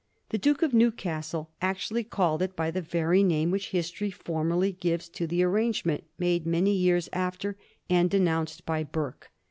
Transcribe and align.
The 0.29 0.39
Duke 0.39 0.63
of 0.63 0.73
Newcastle 0.73 1.51
actually 1.61 2.03
called 2.03 2.41
it 2.41 2.55
by 2.55 2.71
tbe 2.71 2.85
very 2.87 3.21
name 3.23 3.51
which 3.51 3.69
history 3.69 4.09
formally 4.09 4.71
gives 4.71 5.07
to 5.09 5.27
the 5.27 5.43
arrangement 5.43 6.05
made 6.17 6.47
many 6.47 6.73
years 6.75 7.07
after 7.13 7.55
and 7.87 8.09
denounced 8.09 8.65
by 8.65 8.81
Burke. 8.83 9.29